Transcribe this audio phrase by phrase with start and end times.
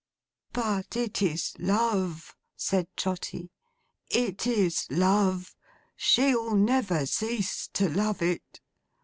[0.51, 3.51] 'But, it is Love,' said Trotty.
[4.09, 5.55] 'It is Love.
[5.95, 8.61] She'll never cease to love it.